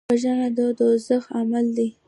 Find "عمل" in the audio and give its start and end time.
1.37-1.65